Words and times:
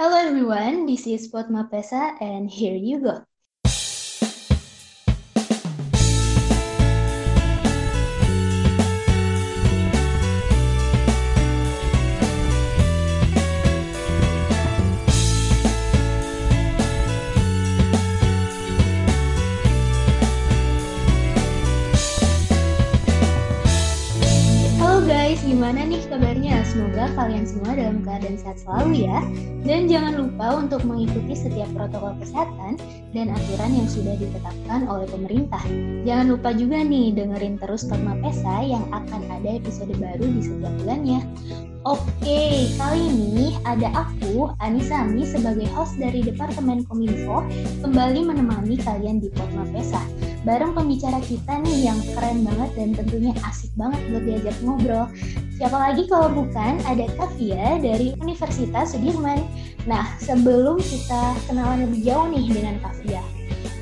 Hello 0.00 0.16
everyone, 0.16 0.86
this 0.86 1.06
is 1.06 1.28
Pot 1.28 1.52
Pesa 1.68 2.16
and 2.22 2.48
here 2.48 2.72
you 2.74 3.00
go. 3.04 3.20
Semoga 26.70 27.10
kalian 27.18 27.42
semua 27.50 27.74
dalam 27.74 27.98
keadaan 28.06 28.38
sehat 28.38 28.62
selalu 28.62 29.10
ya. 29.10 29.18
Dan 29.66 29.90
jangan 29.90 30.14
lupa 30.22 30.62
untuk 30.62 30.86
mengikuti 30.86 31.34
setiap 31.34 31.66
protokol 31.74 32.14
kesehatan 32.22 32.78
dan 33.10 33.26
aturan 33.34 33.74
yang 33.74 33.90
sudah 33.90 34.14
ditetapkan 34.14 34.86
oleh 34.86 35.10
pemerintah. 35.10 35.62
Jangan 36.06 36.38
lupa 36.38 36.54
juga 36.54 36.78
nih 36.86 37.10
dengerin 37.10 37.58
terus 37.58 37.82
Korma 37.90 38.14
Pesa 38.22 38.62
yang 38.62 38.86
akan 38.94 39.20
ada 39.34 39.50
episode 39.58 39.90
baru 39.98 40.22
di 40.22 40.40
setiap 40.46 40.70
bulannya. 40.78 41.20
Oke, 41.82 42.70
kali 42.78 43.02
ini 43.02 43.58
ada 43.66 43.90
aku, 44.06 44.54
Anissa 44.62 45.00
Ami, 45.02 45.26
sebagai 45.26 45.66
host 45.74 45.98
dari 45.98 46.22
Departemen 46.22 46.86
Kominfo 46.86 47.42
kembali 47.82 48.30
menemani 48.30 48.78
kalian 48.78 49.18
di 49.18 49.32
Korma 49.34 49.66
Pesa 49.74 50.29
bareng 50.44 50.72
pembicara 50.72 51.20
kita 51.20 51.60
nih 51.60 51.92
yang 51.92 52.00
keren 52.16 52.44
banget 52.46 52.70
dan 52.76 52.88
tentunya 52.96 53.32
asik 53.44 53.68
banget 53.76 54.00
buat 54.08 54.24
diajak 54.24 54.56
ngobrol. 54.64 55.06
Siapa 55.60 55.76
lagi 55.76 56.08
kalau 56.08 56.32
bukan 56.32 56.80
ada 56.88 57.04
Kavia 57.20 57.76
dari 57.76 58.16
Universitas 58.16 58.96
Sudirman. 58.96 59.44
Nah, 59.84 60.08
sebelum 60.16 60.80
kita 60.80 61.36
kenalan 61.44 61.84
lebih 61.84 62.08
jauh 62.08 62.26
nih 62.32 62.48
dengan 62.48 62.80
Kavia, 62.80 63.20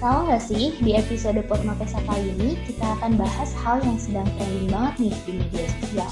tahu 0.03 0.27
nggak 0.27 0.43
sih 0.43 0.75
di 0.83 0.99
episode 0.99 1.39
Potma 1.47 1.79
Pesa 1.79 2.03
kali 2.07 2.35
ini 2.35 2.59
kita 2.67 2.99
akan 2.99 3.15
bahas 3.15 3.55
hal 3.63 3.79
yang 3.87 3.99
sedang 3.99 4.27
trending 4.39 4.71
banget 4.71 4.95
nih 4.99 5.15
di 5.27 5.33
media 5.39 5.65
sosial. 5.79 6.11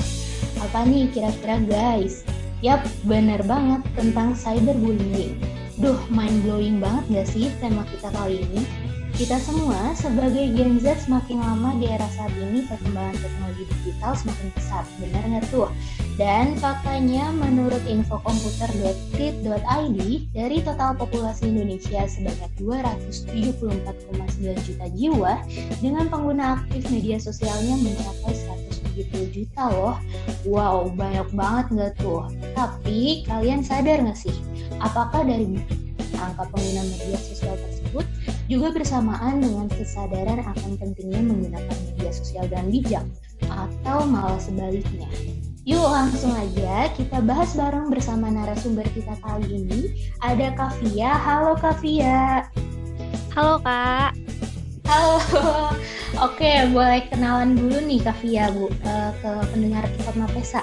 Apa 0.62 0.86
nih 0.86 1.10
kira-kira 1.10 1.58
guys? 1.66 2.22
Yap, 2.62 2.86
bener 3.04 3.42
banget 3.44 3.82
tentang 3.98 4.32
cyberbullying. 4.38 5.36
Duh, 5.76 5.98
mind 6.08 6.40
blowing 6.46 6.80
banget 6.80 7.04
gak 7.12 7.28
sih 7.28 7.52
tema 7.60 7.84
kita 7.92 8.08
kali 8.16 8.40
ini? 8.48 8.85
Kita 9.16 9.40
semua 9.40 9.96
sebagai 9.96 10.52
Gen 10.52 10.76
Z 10.76 11.08
semakin 11.08 11.40
lama 11.40 11.72
di 11.80 11.88
era 11.88 12.04
saat 12.12 12.28
ini 12.36 12.68
perkembangan 12.68 13.16
teknologi 13.16 13.64
digital 13.64 14.12
semakin 14.12 14.52
pesat, 14.52 14.84
benar 15.00 15.24
nggak 15.24 15.48
tuh? 15.48 15.72
Dan 16.20 16.52
faktanya 16.60 17.32
menurut 17.32 17.80
infokomputer.krit.id 17.88 19.98
dari 20.36 20.56
total 20.60 21.00
populasi 21.00 21.48
Indonesia 21.48 22.04
sebanyak 22.04 22.52
274,9 22.60 24.68
juta 24.68 24.84
jiwa 24.92 25.40
dengan 25.80 26.12
pengguna 26.12 26.60
aktif 26.60 26.84
media 26.92 27.16
sosialnya 27.16 27.72
mencapai 27.80 28.36
170 29.00 29.32
juta 29.32 29.72
loh. 29.72 29.96
Wow, 30.44 30.92
banyak 30.92 31.32
banget 31.32 31.72
nggak 31.72 32.04
tuh? 32.04 32.28
Tapi 32.52 33.24
kalian 33.24 33.64
sadar 33.64 34.04
nggak 34.04 34.20
sih? 34.20 34.36
Apakah 34.76 35.24
dari 35.24 35.48
angka 36.20 36.44
pengguna 36.52 36.84
media 36.84 37.16
sosial 37.16 37.56
tersebut 37.56 37.75
juga 38.46 38.70
bersamaan 38.70 39.42
dengan 39.42 39.66
kesadaran 39.66 40.42
akan 40.42 40.78
pentingnya 40.78 41.22
menggunakan 41.22 41.76
media 41.90 42.10
sosial 42.14 42.46
dengan 42.46 42.66
bijak 42.70 43.04
atau 43.46 44.06
malah 44.06 44.38
sebaliknya. 44.38 45.10
Yuk 45.66 45.82
langsung 45.82 46.30
aja 46.30 46.86
kita 46.94 47.18
bahas 47.26 47.50
bareng 47.58 47.90
bersama 47.90 48.30
narasumber 48.30 48.86
kita 48.94 49.18
kali 49.18 49.50
ini. 49.50 49.90
Ada 50.22 50.54
Kavia. 50.54 51.10
Halo 51.18 51.58
Kavia. 51.58 52.46
Halo 53.34 53.58
Kak. 53.58 54.14
Halo. 54.86 55.18
Oke, 56.30 56.70
boleh 56.70 57.10
kenalan 57.10 57.58
dulu 57.58 57.82
nih 57.82 57.98
Kavia 57.98 58.54
Bu 58.54 58.70
uh, 58.70 59.10
ke 59.18 59.30
pendengar 59.50 59.90
Forma 60.06 60.30
Pesa. 60.30 60.62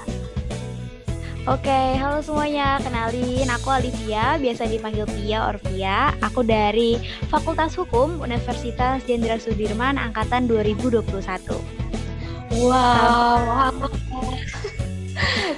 Oke, 1.43 1.99
halo 1.99 2.23
semuanya. 2.23 2.79
Kenalin, 2.79 3.43
aku 3.51 3.67
Olivia, 3.67 4.39
biasa 4.39 4.63
dipanggil 4.63 5.03
Pia 5.11 5.43
or 5.43 5.59
Pia. 5.59 6.15
Aku 6.23 6.39
dari 6.39 6.95
Fakultas 7.27 7.75
Hukum 7.75 8.23
Universitas 8.23 9.03
Jenderal 9.03 9.43
Sudirman 9.43 9.99
angkatan 9.99 10.47
2021. 10.47 11.03
Wow. 12.63 13.75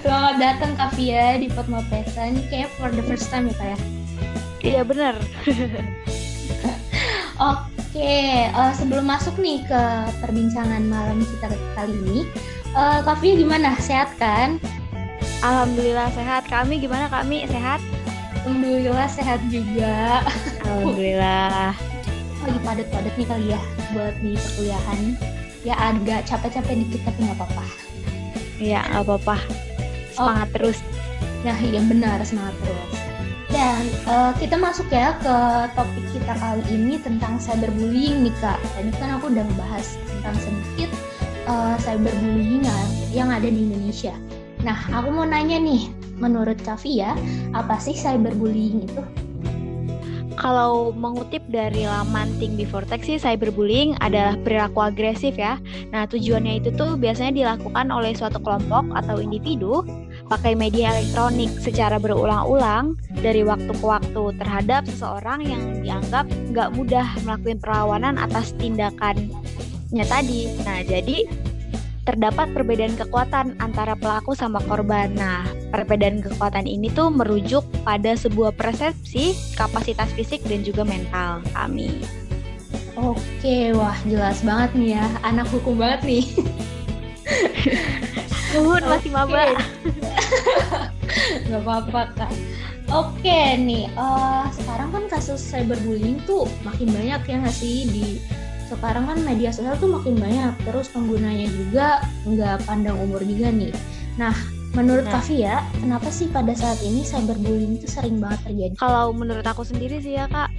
Selamat 0.01 0.35
datang 0.41 0.73
Kak 0.73 0.97
Pia 0.97 1.37
di 1.37 1.53
Fatma 1.53 1.85
Pesa. 1.85 2.33
Ini 2.33 2.41
kayak 2.49 2.73
for 2.81 2.89
the 2.89 3.05
first 3.05 3.29
time 3.29 3.45
ya 3.45 3.53
Kak 3.53 3.67
ya? 3.69 3.77
Iya 4.65 4.81
bener. 4.89 5.13
Oke, 7.53 8.17
uh, 8.57 8.73
sebelum 8.73 9.05
masuk 9.05 9.37
nih 9.37 9.61
ke 9.69 9.81
perbincangan 10.17 10.81
malam 10.89 11.21
kita 11.21 11.53
kali 11.77 11.93
ini, 12.09 12.19
uh, 12.73 13.05
Kak 13.05 13.21
Pia 13.21 13.37
gimana? 13.37 13.77
Sehat 13.77 14.09
kan? 14.17 14.57
Alhamdulillah 15.45 16.09
sehat. 16.17 16.49
Kami 16.49 16.81
gimana 16.81 17.05
kami 17.05 17.45
sehat? 17.45 17.77
Alhamdulillah 18.41 19.05
sehat 19.05 19.37
juga. 19.53 20.25
Alhamdulillah. 20.65 21.77
Lagi 22.41 22.59
padat-padat 22.65 23.13
nih 23.13 23.27
kali 23.29 23.45
ya 23.53 23.61
buat 23.93 24.17
di 24.25 24.33
perkuliahan. 24.33 25.01
Ya 25.61 25.77
agak 25.77 26.25
capek-capek 26.25 26.81
dikit 26.81 27.01
tapi 27.05 27.29
nggak 27.29 27.37
apa-apa. 27.37 27.65
Iya 28.57 28.89
nggak 28.89 29.05
apa-apa. 29.05 29.37
Semangat 30.17 30.49
oh. 30.49 30.53
terus. 30.57 30.77
Nah 31.45 31.57
iya 31.61 31.81
benar 31.85 32.17
semangat 32.25 32.57
terus. 32.65 32.91
Dan 33.53 33.85
uh, 34.09 34.33
kita 34.41 34.57
masuk 34.57 34.89
ya 34.89 35.13
ke 35.21 35.37
topik 35.77 36.05
kita 36.09 36.33
kali 36.41 36.65
ini 36.73 36.97
tentang 36.97 37.37
cyberbullying 37.37 38.25
nih 38.25 38.33
kak. 38.41 38.57
Tadi 38.73 38.89
kan 38.97 39.21
aku 39.21 39.29
udah 39.29 39.45
bahas 39.61 39.93
tentang 40.09 40.41
sedikit 40.41 40.89
uh, 41.45 41.77
cyberbullying 41.85 42.65
yang 43.13 43.29
ada 43.29 43.45
di 43.45 43.61
Indonesia. 43.61 44.17
Nah, 44.65 44.81
aku 44.89 45.13
mau 45.13 45.29
nanya 45.29 45.61
nih, 45.61 45.93
menurut 46.17 46.57
Kavia, 46.65 47.13
apa 47.53 47.77
sih 47.77 47.93
cyberbullying 47.93 48.89
itu? 48.89 49.03
Kalau 50.35 50.91
mengutip 50.91 51.45
dari 51.47 51.87
laman 51.87 52.27
Think 52.41 52.59
Before 52.59 52.83
Tech 52.83 53.05
sih, 53.05 53.21
cyberbullying 53.21 53.95
adalah 54.03 54.35
perilaku 54.41 54.89
agresif 54.89 55.37
ya. 55.39 55.61
Nah, 55.93 56.09
tujuannya 56.09 56.59
itu 56.59 56.75
tuh 56.75 56.99
biasanya 56.99 57.31
dilakukan 57.31 57.87
oleh 57.93 58.11
suatu 58.17 58.41
kelompok 58.43 58.89
atau 58.97 59.21
individu 59.21 59.85
pakai 60.27 60.57
media 60.57 60.91
elektronik 60.97 61.53
secara 61.61 62.01
berulang-ulang 62.01 62.97
dari 63.21 63.45
waktu 63.45 63.69
ke 63.69 63.85
waktu 63.85 64.23
terhadap 64.41 64.89
seseorang 64.89 65.45
yang 65.45 65.61
dianggap 65.85 66.25
nggak 66.51 66.73
mudah 66.73 67.05
melakukan 67.23 67.61
perlawanan 67.61 68.17
atas 68.17 68.51
tindakannya 68.57 70.03
tadi. 70.09 70.51
Nah, 70.67 70.83
jadi 70.83 71.29
terdapat 72.05 72.53
perbedaan 72.53 72.93
kekuatan 72.93 73.57
antara 73.57 73.97
pelaku 73.97 74.37
sama 74.37 74.61
korban. 74.69 75.09
Nah, 75.17 75.41
perbedaan 75.73 76.21
kekuatan 76.21 76.69
ini 76.69 76.93
tuh 76.93 77.09
merujuk 77.09 77.65
pada 77.81 78.13
sebuah 78.13 78.53
persepsi 78.53 79.33
kapasitas 79.57 80.13
fisik 80.13 80.45
dan 80.45 80.61
juga 80.61 80.85
mental 80.85 81.41
kami. 81.51 82.05
Oke, 82.95 83.75
wah 83.75 83.97
jelas 84.07 84.39
banget 84.45 84.71
nih 84.77 84.89
ya, 84.95 85.05
anak 85.25 85.49
hukum 85.51 85.75
banget 85.75 86.01
nih. 86.07 86.25
Tuhun 88.55 88.83
masih 88.87 89.11
maba. 89.11 89.51
Gak 91.49 91.61
apa-apa 91.65 92.01
kak. 92.15 92.31
Oke 92.93 93.57
nih, 93.57 93.89
uh, 93.97 94.45
sekarang 94.53 94.93
kan 94.93 95.03
kasus 95.09 95.41
cyberbullying 95.49 96.21
tuh 96.29 96.45
makin 96.61 96.93
banyak 96.93 97.21
ya 97.25 97.35
nggak 97.41 97.57
sih 97.57 97.89
di 97.89 98.21
sekarang 98.69 99.05
kan 99.05 99.17
media 99.21 99.53
sosial 99.53 99.77
tuh 99.77 99.89
makin 99.89 100.17
banyak 100.17 100.53
terus 100.65 100.89
penggunanya 100.89 101.47
juga 101.49 102.01
nggak 102.25 102.65
pandang 102.65 102.97
umur 103.01 103.21
juga 103.21 103.53
nih 103.53 103.73
nah 104.17 104.33
menurut 104.75 105.07
nah. 105.07 105.21
Kavia 105.21 105.63
kenapa 105.79 106.09
sih 106.11 106.27
pada 106.27 106.51
saat 106.51 106.81
ini 106.83 107.05
cyberbullying 107.05 107.79
itu 107.79 107.87
sering 107.87 108.19
banget 108.19 108.51
terjadi 108.51 108.75
kalau 108.75 109.15
menurut 109.15 109.45
aku 109.47 109.63
sendiri 109.63 110.01
sih 110.03 110.19
ya 110.19 110.27
kak 110.27 110.51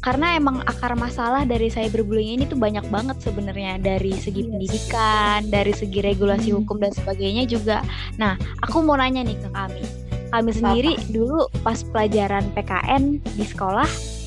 karena 0.00 0.40
emang 0.40 0.64
akar 0.64 0.96
masalah 0.96 1.44
dari 1.44 1.68
cyberbullying 1.68 2.40
ini 2.40 2.44
tuh 2.48 2.56
banyak 2.56 2.88
banget 2.88 3.20
sebenarnya 3.20 3.76
dari 3.76 4.16
segi. 4.16 4.48
Iya 4.48 4.56
pendidikan, 4.56 5.40
dari 5.52 5.72
segi 5.76 6.00
regulasi 6.00 6.48
hmm. 6.50 6.64
hukum 6.64 6.80
dan 6.80 6.92
sebagainya 6.96 7.44
juga. 7.44 7.84
Nah, 8.16 8.40
aku 8.64 8.80
mau 8.80 8.96
nanya 8.96 9.20
nih 9.20 9.36
ke 9.36 9.48
kami. 9.52 9.84
Kami 10.32 10.50
sendiri 10.56 10.92
Apa? 10.96 11.10
dulu 11.12 11.40
pas 11.60 11.84
pelajaran 11.84 12.48
PKN 12.56 13.20
di 13.36 13.44
sekolah 13.44 14.19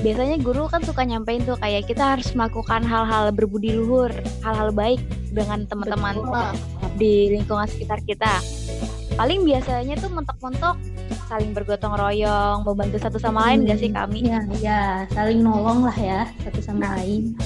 biasanya 0.00 0.36
guru 0.38 0.70
kan 0.70 0.82
suka 0.86 1.02
nyampein 1.02 1.42
tuh 1.42 1.58
kayak 1.58 1.90
kita 1.90 2.16
harus 2.16 2.30
melakukan 2.34 2.86
hal-hal 2.86 3.34
berbudi 3.34 3.74
luhur, 3.74 4.10
hal-hal 4.46 4.70
baik 4.70 5.02
dengan 5.34 5.66
teman-teman 5.66 6.22
di 6.96 7.34
lingkungan 7.34 7.66
sekitar 7.66 8.02
kita. 8.06 8.40
Paling 9.18 9.42
biasanya 9.42 9.98
tuh 9.98 10.14
mentok-mentok 10.14 10.78
saling 11.26 11.52
bergotong 11.52 11.92
royong, 11.98 12.64
membantu 12.64 12.96
satu 13.02 13.18
sama 13.20 13.50
lain 13.50 13.66
hmm, 13.66 13.68
gak 13.68 13.78
sih 13.82 13.90
kami? 13.92 14.18
Iya, 14.24 14.40
ya, 14.62 14.82
saling 15.12 15.44
nolong 15.44 15.84
lah 15.84 15.98
ya 15.98 16.20
satu 16.46 16.60
sama 16.64 16.88
nah, 16.88 16.90
lain. 16.96 17.36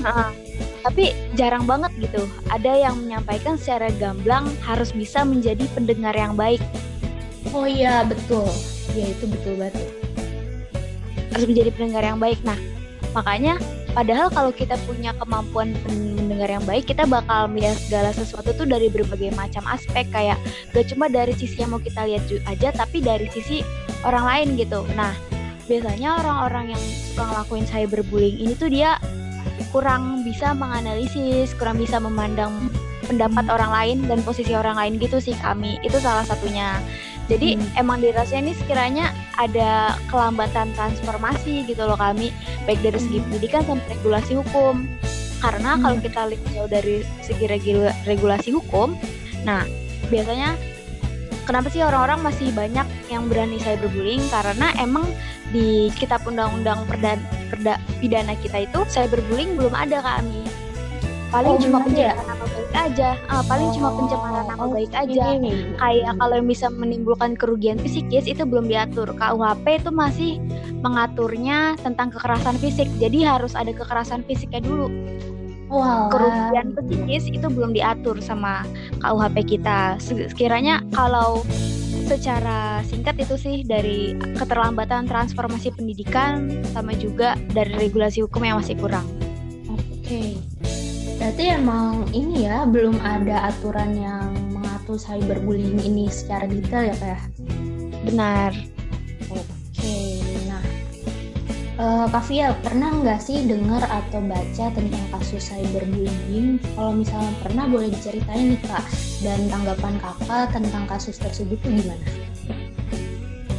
Nah, 0.00 0.32
tapi 0.80 1.12
jarang 1.36 1.68
banget 1.68 1.92
gitu. 2.00 2.24
Ada 2.48 2.88
yang 2.88 2.96
menyampaikan 2.96 3.60
secara 3.60 3.92
gamblang 4.00 4.48
harus 4.64 4.94
bisa 4.96 5.26
menjadi 5.26 5.68
pendengar 5.76 6.16
yang 6.16 6.32
baik. 6.32 6.62
Oh 7.52 7.68
iya, 7.68 8.06
betul 8.06 8.48
ya 8.94 9.06
itu 9.06 9.24
betul 9.30 9.54
banget 9.58 9.99
harus 11.30 11.46
menjadi 11.46 11.70
pendengar 11.74 12.02
yang 12.04 12.18
baik. 12.18 12.38
Nah 12.42 12.58
makanya 13.10 13.58
padahal 13.90 14.30
kalau 14.30 14.54
kita 14.54 14.78
punya 14.86 15.10
kemampuan 15.18 15.74
mendengar 15.90 16.46
yang 16.46 16.62
baik 16.62 16.86
kita 16.86 17.02
bakal 17.10 17.50
melihat 17.50 17.74
segala 17.74 18.14
sesuatu 18.14 18.54
tuh 18.54 18.66
dari 18.66 18.86
berbagai 18.86 19.34
macam 19.34 19.66
aspek. 19.70 20.06
Kayak 20.10 20.38
gak 20.74 20.86
cuma 20.90 21.10
dari 21.10 21.34
sisi 21.34 21.58
yang 21.58 21.74
mau 21.74 21.82
kita 21.82 22.06
lihat 22.06 22.22
aja 22.46 22.70
tapi 22.74 23.02
dari 23.02 23.26
sisi 23.30 23.62
orang 24.06 24.24
lain 24.26 24.48
gitu. 24.58 24.86
Nah 24.94 25.14
biasanya 25.70 26.18
orang-orang 26.18 26.74
yang 26.74 26.82
suka 26.82 27.22
ngelakuin 27.30 27.66
cyberbullying 27.70 28.38
ini 28.42 28.54
tuh 28.58 28.70
dia 28.70 28.98
kurang 29.70 30.26
bisa 30.26 30.50
menganalisis 30.50 31.54
kurang 31.54 31.78
bisa 31.78 32.02
memandang 32.02 32.50
pendapat 33.06 33.46
orang 33.50 33.70
lain 33.74 33.98
dan 34.06 34.18
posisi 34.22 34.54
orang 34.54 34.78
lain 34.78 34.98
gitu 35.02 35.18
sih 35.18 35.34
kami. 35.38 35.78
Itu 35.82 35.98
salah 35.98 36.22
satunya 36.22 36.78
jadi 37.30 37.54
hmm. 37.54 37.78
emang 37.78 38.02
dirasanya 38.02 38.50
ini 38.50 38.54
sekiranya 38.58 39.06
ada 39.38 39.94
kelambatan 40.10 40.74
transformasi 40.74 41.62
gitu 41.62 41.86
loh 41.86 41.94
kami 41.94 42.34
baik 42.66 42.82
dari 42.82 42.98
segi 42.98 43.22
hmm. 43.22 43.26
pendidikan 43.30 43.62
sampai 43.62 43.86
regulasi 43.94 44.32
hukum. 44.34 44.90
Karena 45.38 45.78
hmm. 45.78 45.80
kalau 45.86 45.96
kita 46.02 46.20
lihat 46.26 46.42
jauh 46.50 46.66
dari 46.66 47.06
segi 47.22 47.46
regulasi 48.02 48.50
hukum, 48.50 48.98
nah 49.46 49.62
biasanya 50.10 50.58
kenapa 51.46 51.70
sih 51.70 51.86
orang-orang 51.86 52.18
masih 52.26 52.50
banyak 52.50 52.86
yang 53.06 53.30
berani 53.30 53.62
cyberbullying 53.62 54.26
karena 54.26 54.74
emang 54.82 55.06
di 55.54 55.86
kitab 55.94 56.26
undang-undang 56.26 56.82
perda, 56.90 57.14
perda 57.46 57.78
pidana 58.02 58.34
kita 58.42 58.66
itu 58.66 58.82
cyberbullying 58.90 59.54
belum 59.54 59.74
ada 59.74 60.02
kami 60.02 60.49
paling 61.30 61.54
oh, 61.56 61.60
cuma 61.62 61.78
pencemaran 61.86 62.26
nama 62.26 62.44
baik 62.50 62.70
aja 62.74 63.08
uh, 63.30 63.44
paling 63.46 63.68
oh, 63.70 63.74
cuma 63.78 63.90
pencemaran 63.94 64.44
nama 64.50 64.64
oh, 64.66 64.70
baik 64.74 64.92
aja 64.92 65.24
ini. 65.38 65.52
kayak 65.78 66.12
kalau 66.18 66.36
bisa 66.42 66.66
menimbulkan 66.74 67.38
kerugian 67.38 67.78
psikis 67.78 68.26
itu 68.26 68.42
belum 68.42 68.66
diatur 68.66 69.14
KUHP 69.14 69.66
itu 69.78 69.90
masih 69.94 70.32
mengaturnya 70.82 71.78
tentang 71.86 72.10
kekerasan 72.10 72.58
fisik 72.58 72.90
jadi 72.98 73.38
harus 73.38 73.54
ada 73.54 73.70
kekerasan 73.70 74.26
fisiknya 74.26 74.60
dulu 74.60 74.90
Wow. 75.70 76.10
kerugian 76.10 76.74
psikis 76.74 77.30
itu 77.30 77.46
belum 77.46 77.78
diatur 77.78 78.18
sama 78.18 78.66
KUHP 79.06 79.54
kita 79.54 80.02
sekiranya 80.02 80.82
kalau 80.90 81.46
secara 82.10 82.82
singkat 82.82 83.22
itu 83.22 83.38
sih 83.38 83.56
dari 83.62 84.18
keterlambatan 84.34 85.06
transformasi 85.06 85.70
pendidikan 85.70 86.58
sama 86.74 86.90
juga 86.98 87.38
dari 87.54 87.70
regulasi 87.78 88.26
hukum 88.26 88.42
yang 88.42 88.58
masih 88.58 88.74
kurang. 88.82 89.06
Oke. 89.70 90.02
Okay. 90.02 90.49
Berarti 91.20 91.52
emang 91.52 92.08
ini 92.16 92.48
ya 92.48 92.64
belum 92.64 92.96
ada 93.04 93.52
aturan 93.52 93.92
yang 93.92 94.32
mengatur 94.56 94.96
cyberbullying 94.96 95.76
ini 95.84 96.08
secara 96.08 96.48
detail 96.48 96.88
ya 96.88 96.96
Kak? 96.96 97.28
Benar. 98.08 98.56
Oke, 99.28 100.24
nah 100.48 100.64
uh, 101.76 102.08
Kak 102.08 102.24
Fia 102.24 102.56
pernah 102.64 102.96
nggak 103.04 103.20
sih 103.20 103.44
dengar 103.44 103.84
atau 103.84 104.24
baca 104.24 104.72
tentang 104.72 105.04
kasus 105.12 105.44
cyberbullying? 105.52 106.56
Kalau 106.72 106.96
misalnya 106.96 107.36
pernah 107.44 107.68
boleh 107.68 107.92
diceritain 107.92 108.56
nih 108.56 108.60
Kak, 108.64 108.88
dan 109.20 109.44
tanggapan 109.52 110.00
Kakak 110.00 110.56
tentang 110.56 110.88
kasus 110.88 111.20
tersebut 111.20 111.60
tuh 111.60 111.68
gimana? 111.68 112.06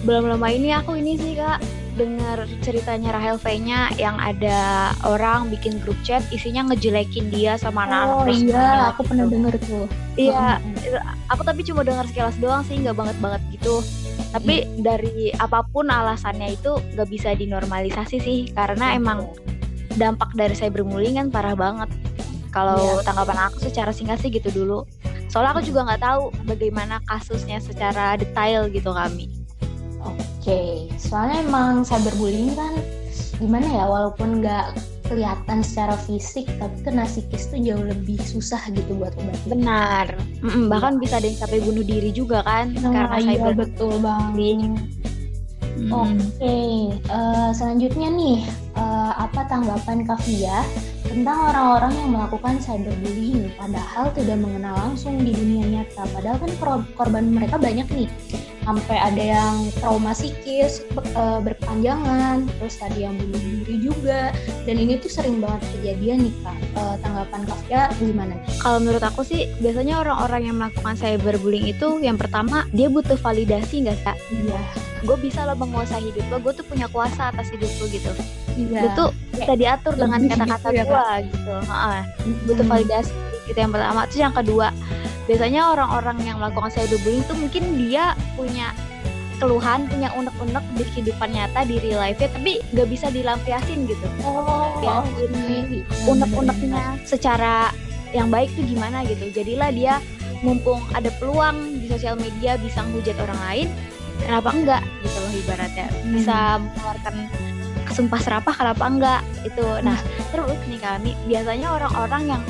Belum 0.01 0.33
lama 0.33 0.49
ini 0.49 0.73
aku 0.73 0.97
ini 0.97 1.13
sih 1.13 1.37
Kak 1.37 1.80
dengar 2.01 2.49
ceritanya 2.65 3.13
Rahel 3.13 3.37
V-nya 3.37 3.93
yang 4.01 4.17
ada 4.17 4.89
orang 5.05 5.53
bikin 5.53 5.77
grup 5.85 5.97
chat 6.01 6.25
isinya 6.33 6.65
ngejelekin 6.73 7.29
dia 7.29 7.61
sama 7.61 7.85
anak-anak 7.85 8.17
Oh 8.17 8.25
iya, 8.33 8.89
aku 8.89 9.01
pernah 9.05 9.29
denger 9.29 9.53
tuh. 9.61 9.85
Iya, 10.17 10.57
aku 11.29 11.41
tapi 11.45 11.61
cuma 11.61 11.85
dengar 11.85 12.09
sekilas 12.09 12.33
doang 12.41 12.65
sih, 12.65 12.81
nggak 12.81 12.97
banget-banget 12.97 13.41
gitu. 13.53 13.85
Tapi 14.33 14.65
hmm. 14.65 14.81
dari 14.81 15.29
apa 15.37 15.61
pun 15.69 15.93
alasannya 15.93 16.57
itu 16.57 16.81
nggak 16.97 17.09
bisa 17.13 17.37
dinormalisasi 17.37 18.17
sih, 18.17 18.39
karena 18.57 18.97
emang 18.97 19.29
dampak 20.01 20.33
dari 20.33 20.57
cyberbullying 20.57 21.21
kan 21.21 21.27
parah 21.29 21.53
banget. 21.53 21.93
Kalau 22.49 22.97
yeah. 22.99 23.05
tanggapan 23.05 23.47
aku 23.47 23.61
secara 23.69 23.93
singkat 23.93 24.17
sih 24.19 24.33
gitu 24.33 24.49
dulu. 24.49 24.83
Soalnya 25.31 25.55
aku 25.55 25.63
juga 25.63 25.87
nggak 25.87 26.01
tahu 26.03 26.21
bagaimana 26.43 26.99
kasusnya 27.07 27.63
secara 27.63 28.19
detail 28.19 28.67
gitu 28.67 28.91
kami. 28.91 29.40
Oke, 30.41 30.89
soalnya 30.97 31.45
emang 31.45 31.85
cyberbullying 31.85 32.57
kan 32.57 32.73
gimana 33.37 33.61
ya, 33.61 33.85
walaupun 33.85 34.41
nggak 34.41 34.73
kelihatan 35.05 35.61
secara 35.61 35.93
fisik, 36.01 36.49
tapi 36.57 36.81
kena 36.81 37.05
psikis 37.05 37.45
tuh 37.53 37.61
jauh 37.61 37.85
lebih 37.85 38.17
susah 38.25 38.57
gitu 38.73 38.97
buat 38.97 39.13
obatnya. 39.21 39.53
Benar, 39.53 40.05
mm 40.41 40.49
-mm, 40.49 40.65
bahkan 40.65 40.97
bisa 40.97 41.21
ada 41.21 41.29
yang 41.29 41.37
sampai 41.37 41.61
bunuh 41.61 41.85
diri 41.85 42.09
juga 42.09 42.41
kan, 42.41 42.73
nah, 42.73 42.89
karena 42.89 43.17
iya, 43.21 43.27
cyber 43.37 43.53
betul 43.53 43.93
banget. 44.01 44.57
Hmm. 45.77 45.93
Oke, 45.93 46.09
okay. 46.09 46.73
uh, 47.13 47.13
eh, 47.13 47.49
selanjutnya 47.53 48.09
nih, 48.09 48.39
uh, 48.81 49.13
apa 49.21 49.45
tanggapan 49.45 50.09
Kavia 50.09 50.65
tentang 51.05 51.37
orang-orang 51.53 51.93
yang 52.01 52.09
melakukan 52.17 52.55
cyberbullying 52.57 53.53
padahal 53.61 54.09
tidak 54.17 54.41
mengenal 54.41 54.73
langsung 54.89 55.21
di 55.21 55.35
dunia 55.35 55.67
nyata 55.67 56.07
padahal 56.15 56.39
kan 56.39 56.51
korban 56.95 57.29
mereka 57.29 57.59
banyak 57.59 57.83
nih 57.91 58.09
sampai 58.61 58.97
ada 58.97 59.23
yang 59.41 59.55
trauma 59.81 60.13
psikis 60.13 60.85
eh, 60.93 61.39
berpanjangan 61.41 62.45
terus 62.59 62.77
tadi 62.77 63.05
yang 63.05 63.17
bunuh 63.17 63.41
diri 63.41 63.75
juga. 63.81 64.31
Dan 64.65 64.77
ini 64.77 65.01
tuh 65.01 65.09
sering 65.09 65.41
banget 65.41 65.61
kejadian 65.77 66.29
nih 66.29 66.33
kak. 66.45 66.57
Uh, 66.71 66.95
tanggapan 67.03 67.41
kakak 67.43 67.89
gimana? 67.99 68.33
Kalau 68.63 68.77
menurut 68.79 69.03
aku 69.03 69.27
sih 69.27 69.49
biasanya 69.59 69.99
orang-orang 69.99 70.47
yang 70.47 70.55
melakukan 70.55 70.95
cyberbullying 70.95 71.67
itu 71.67 71.99
yang 71.99 72.15
pertama 72.15 72.63
dia 72.71 72.87
butuh 72.87 73.19
validasi 73.19 73.83
nggak 73.83 73.99
kak? 74.05 74.17
Iya. 74.31 74.61
Gue 75.01 75.17
bisa 75.17 75.43
loh 75.43 75.57
menguasai 75.57 75.99
hidup 75.99 76.25
lo 76.29 76.37
gue 76.39 76.53
tuh 76.55 76.65
punya 76.65 76.85
kuasa 76.87 77.33
atas 77.33 77.49
hidup 77.51 77.69
lo 77.81 77.85
gitu. 77.89 78.11
Iya. 78.51 78.91
itu 78.91 79.05
bisa 79.31 79.53
diatur 79.55 79.95
dengan 79.95 80.19
kata-kata 80.27 80.67
gitu, 80.75 80.77
ya, 80.77 80.83
gue 80.83 81.05
gitu. 81.31 81.53
Heeh. 81.71 82.01
butuh 82.45 82.65
validasi 82.67 83.11
gitu 83.47 83.57
yang 83.57 83.71
pertama. 83.73 83.99
Terus 84.07 84.19
yang 84.21 84.35
kedua 84.35 84.67
biasanya 85.31 85.71
orang-orang 85.71 86.19
yang 86.27 86.43
melakukan 86.43 86.67
cyberbullying 86.75 87.23
itu 87.23 87.33
mungkin 87.39 87.63
dia 87.79 88.19
punya 88.35 88.75
keluhan 89.39 89.87
punya 89.87 90.11
unek-unek 90.11 90.65
di 90.75 90.83
kehidupan 90.91 91.31
nyata 91.31 91.63
di 91.63 91.79
real 91.79 92.03
life 92.03 92.19
ya 92.19 92.27
tapi 92.27 92.59
nggak 92.75 92.87
bisa 92.91 93.07
dilampiasin 93.15 93.87
gitu. 93.87 94.07
Oh 94.27 94.75
ya 94.83 95.07
ini 95.23 95.87
unek-uneknya 96.03 96.99
secara 97.07 97.71
yang 98.11 98.27
baik 98.27 98.51
tuh 98.59 98.67
gimana 98.67 99.07
gitu. 99.07 99.31
Jadilah 99.31 99.71
dia 99.71 100.03
mumpung 100.43 100.83
ada 100.91 101.07
peluang 101.15 101.79
di 101.79 101.87
sosial 101.87 102.19
media 102.19 102.59
bisa 102.59 102.83
menghujat 102.83 103.15
orang 103.23 103.39
lain 103.47 103.67
kenapa 104.19 104.49
enggak 104.51 104.83
gitu 104.99 105.17
loh 105.17 105.31
ibaratnya. 105.47 105.87
Hmm. 105.87 106.11
bisa 106.11 106.37
mengeluarkan 106.59 107.13
kesumpah 107.87 108.19
serapah 108.19 108.55
kenapa 108.59 108.83
enggak? 108.83 109.21
Itu. 109.47 109.63
Nah 109.79 109.95
hmm. 109.95 110.27
terus 110.35 110.59
nih 110.67 110.81
kami 110.83 111.15
biasanya 111.23 111.71
orang-orang 111.71 112.37
yang 112.37 112.43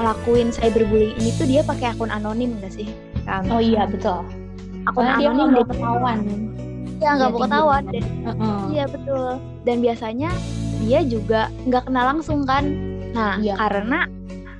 ngelakuin 0.00 0.48
cyberbullying 0.54 1.16
ini 1.20 1.30
tuh 1.36 1.46
dia 1.48 1.60
pakai 1.64 1.92
akun 1.92 2.08
anonim 2.08 2.56
enggak 2.56 2.72
sih 2.76 2.88
kami 3.22 3.48
oh 3.50 3.62
iya 3.62 3.82
betul. 3.86 4.26
Akun 4.90 5.06
Karena 5.06 5.14
anonim 5.22 5.48
dia 5.54 5.66
ketahuan. 5.66 6.18
Ya 7.02 7.10
nggak 7.18 7.30
mau 7.34 7.40
ketahuan 7.46 7.82
dan 7.90 8.04
uh 8.26 8.30
-uh. 8.30 8.58
iya 8.70 8.84
betul. 8.86 9.26
Dan 9.62 9.76
biasanya 9.82 10.30
dia 10.82 11.00
juga 11.06 11.40
nggak 11.66 11.84
kenal 11.90 12.04
langsung 12.14 12.42
kan? 12.46 12.64
Nah 13.14 13.38
iya. 13.38 13.54
karena 13.58 14.06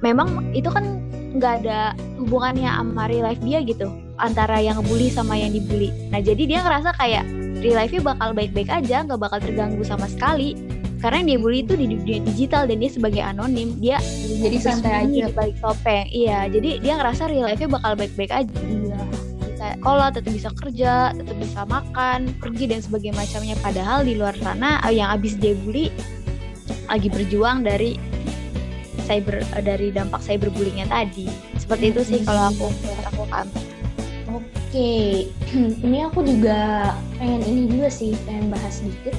memang 0.03 0.51
itu 0.55 0.71
kan 0.71 1.03
nggak 1.33 1.65
ada 1.65 1.97
hubungannya 2.21 2.69
sama 2.69 3.09
real 3.09 3.25
life 3.25 3.41
dia 3.41 3.65
gitu 3.65 3.89
antara 4.21 4.61
yang 4.61 4.79
ngebully 4.79 5.11
sama 5.11 5.35
yang 5.35 5.51
dibully. 5.51 5.91
Nah 6.15 6.23
jadi 6.23 6.43
dia 6.47 6.59
ngerasa 6.63 6.95
kayak 6.99 7.25
real 7.63 7.79
life-nya 7.79 8.03
bakal 8.03 8.35
baik-baik 8.35 8.71
aja 8.71 9.07
nggak 9.07 9.21
bakal 9.23 9.39
terganggu 9.39 9.83
sama 9.87 10.07
sekali 10.11 10.55
karena 11.03 11.19
yang 11.19 11.29
dia 11.29 11.39
bully 11.43 11.59
itu 11.67 11.75
di 11.75 11.87
dunia 11.91 12.19
digital 12.23 12.63
dan 12.71 12.79
dia 12.79 12.91
sebagai 12.95 13.23
anonim 13.27 13.75
dia 13.83 13.99
jadi 14.39 14.57
santai 14.63 14.93
aja. 15.03 15.35
balik 15.35 15.59
topeng. 15.59 16.07
Iya 16.15 16.47
jadi 16.47 16.79
dia 16.79 16.93
ngerasa 16.95 17.27
real 17.27 17.51
life-nya 17.51 17.69
bakal 17.75 17.93
baik-baik 17.99 18.31
aja. 18.31 18.59
Iya. 18.63 18.99
Bisa 19.43 19.67
sekolah 19.83 20.09
tetap 20.15 20.33
bisa 20.33 20.51
kerja 20.55 20.93
tetap 21.11 21.37
bisa 21.43 21.61
makan 21.67 22.31
pergi 22.39 22.65
dan 22.71 22.81
sebagainya 22.87 23.19
macamnya. 23.19 23.57
Padahal 23.59 24.07
di 24.07 24.15
luar 24.15 24.39
sana 24.39 24.79
yang 24.95 25.11
abis 25.11 25.35
dia 25.43 25.59
bully 25.59 25.91
lagi 26.87 27.11
berjuang 27.11 27.67
dari 27.67 27.99
cyber 29.11 29.43
dari 29.59 29.91
dampak 29.91 30.23
cyberbullyingnya 30.23 30.87
tadi. 30.87 31.27
Seperti 31.59 31.91
itu 31.91 32.01
sih 32.07 32.19
kalau 32.23 32.55
aku 32.55 32.71
aku 33.11 33.27
kan 33.27 33.51
Oke, 34.33 35.29
ini 35.85 36.01
aku 36.01 36.25
juga 36.25 36.97
pengen 37.21 37.45
ini 37.45 37.69
juga 37.69 37.93
sih, 37.93 38.17
pengen 38.25 38.49
bahas 38.49 38.81
sedikit. 38.81 39.13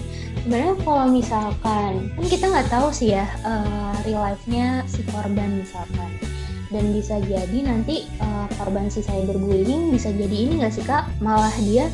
Sebenarnya 0.44 0.76
kalau 0.84 1.08
misalkan, 1.08 2.12
kan 2.20 2.26
kita 2.28 2.52
nggak 2.52 2.68
tahu 2.68 2.92
sih 2.92 3.16
ya 3.16 3.24
uh, 3.48 3.96
real 4.04 4.20
life-nya 4.20 4.84
si 4.92 5.00
korban 5.08 5.64
misalkan. 5.64 6.12
Dan 6.68 6.92
bisa 6.92 7.24
jadi 7.24 7.64
nanti 7.64 8.04
uh, 8.20 8.52
korban 8.60 8.92
si 8.92 9.00
cyberbullying 9.08 9.96
bisa 9.96 10.12
jadi 10.12 10.36
ini 10.36 10.60
nggak 10.60 10.74
sih 10.76 10.84
kak, 10.84 11.08
malah 11.24 11.54
dia 11.64 11.88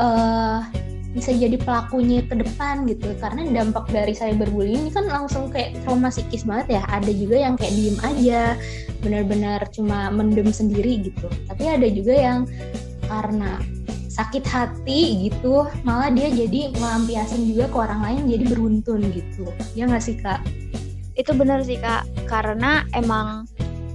uh, 0.00 0.64
bisa 1.12 1.36
jadi 1.36 1.60
pelakunya 1.60 2.24
ke 2.24 2.40
depan 2.40 2.88
gitu. 2.88 3.12
Karena 3.20 3.44
dampak 3.52 3.84
dari 3.92 4.16
cyberbullying 4.16 4.88
ini 4.88 4.90
kan 4.96 5.12
langsung 5.12 5.52
kayak 5.52 5.76
trauma 5.84 6.08
psikis 6.08 6.48
banget 6.48 6.80
ya. 6.80 6.82
Ada 6.88 7.12
juga 7.12 7.36
yang 7.36 7.60
kayak 7.60 7.74
diem 7.76 7.98
aja 8.00 8.42
benar-benar 9.04 9.60
cuma 9.76 10.08
mendem 10.08 10.48
sendiri 10.48 11.04
gitu. 11.04 11.28
Tapi 11.52 11.68
ada 11.68 11.84
juga 11.92 12.16
yang 12.16 12.48
karena 13.12 13.60
sakit 14.12 14.44
hati 14.44 15.32
gitu 15.32 15.64
malah 15.88 16.12
dia 16.12 16.28
jadi 16.28 16.68
melampiasin 16.76 17.48
juga 17.48 17.64
ke 17.72 17.76
orang 17.80 18.00
lain 18.04 18.20
jadi 18.28 18.44
beruntun 18.52 19.00
gitu. 19.08 19.48
Ya 19.72 19.88
nggak 19.88 20.04
sih 20.04 20.20
kak? 20.20 20.44
Itu 21.16 21.32
benar 21.32 21.64
sih 21.64 21.80
kak. 21.80 22.04
Karena 22.28 22.84
emang 22.92 23.48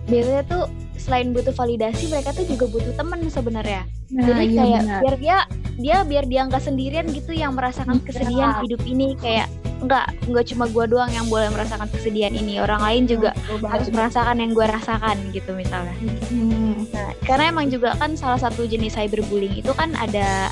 biasanya 0.09 0.43
tuh 0.49 0.65
selain 0.97 1.31
butuh 1.31 1.53
validasi 1.53 2.09
mereka 2.09 2.33
tuh 2.33 2.49
juga 2.49 2.65
butuh 2.65 2.93
temen 2.97 3.29
sebenarnya. 3.29 3.85
Nah, 4.09 4.25
jadi 4.25 4.43
iya 4.49 4.57
kayak 4.57 4.81
benar. 4.81 4.99
biar 5.05 5.15
dia 5.21 5.37
dia 5.77 6.01
biar 6.01 6.25
dia 6.25 6.41
nggak 6.49 6.61
sendirian 6.61 7.05
gitu 7.13 7.37
yang 7.37 7.53
merasakan 7.53 8.01
kesedihan 8.01 8.59
hidup 8.65 8.81
ini. 8.83 9.13
Kayak 9.21 9.47
nggak 9.77 10.25
nggak 10.25 10.45
cuma 10.49 10.65
gue 10.65 10.85
doang 10.89 11.11
yang 11.13 11.29
boleh 11.29 11.53
merasakan 11.53 11.85
kesedihan 11.93 12.33
ini. 12.33 12.57
Orang 12.57 12.81
lain 12.81 13.05
juga 13.05 13.37
oh, 13.53 13.61
harus 13.69 13.93
merasakan 13.93 14.41
yang 14.41 14.51
gue 14.57 14.65
rasakan 14.65 15.17
gitu 15.31 15.53
misalnya. 15.53 15.93
Hmm. 16.33 16.89
nah, 16.89 17.13
karena 17.23 17.53
emang 17.53 17.69
juga 17.69 17.93
kan 18.01 18.17
salah 18.17 18.41
satu 18.41 18.65
jenis 18.65 18.97
cyberbullying 18.97 19.53
itu 19.53 19.69
kan 19.77 19.93
ada 20.01 20.49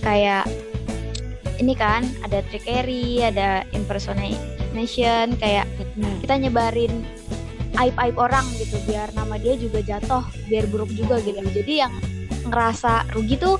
kayak 0.00 0.48
ini 1.60 1.76
kan 1.76 2.02
ada 2.26 2.42
trickery 2.50 3.22
ada 3.22 3.62
impersonation 3.76 5.36
kayak 5.38 5.68
hmm. 5.94 6.18
kita 6.24 6.34
nyebarin 6.40 7.04
aib-aib 7.80 8.16
orang 8.20 8.44
gitu 8.60 8.76
biar 8.84 9.08
nama 9.16 9.36
dia 9.40 9.56
juga 9.56 9.80
jatuh 9.80 10.24
biar 10.48 10.64
buruk 10.68 10.92
juga 10.92 11.20
gitu. 11.20 11.40
Jadi 11.40 11.72
yang 11.84 11.92
ngerasa 12.48 13.12
rugi 13.14 13.38
tuh 13.38 13.56